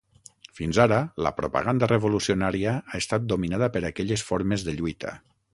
Fins 0.59 0.79
ara, 0.85 0.97
la 1.27 1.31
propaganda 1.41 1.89
revolucionària 1.91 2.75
ha 2.87 3.03
estat 3.05 3.31
dominada 3.35 3.71
per 3.77 3.87
aquelles 3.93 4.29
formes 4.31 4.69
de 4.71 4.79
lluita. 4.81 5.17